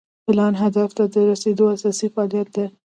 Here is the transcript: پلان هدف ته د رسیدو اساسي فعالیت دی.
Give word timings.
پلان 0.25 0.53
هدف 0.61 0.89
ته 0.97 1.03
د 1.13 1.15
رسیدو 1.31 1.65
اساسي 1.75 2.07
فعالیت 2.13 2.47
دی. 2.55 2.65